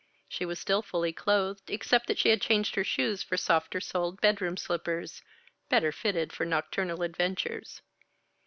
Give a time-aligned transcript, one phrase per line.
[0.27, 4.19] She was still fully clothed, except that she had changed her shoes for softer soled
[4.19, 5.21] bedroom slippers,
[5.69, 7.83] better fitted for nocturnal adventures.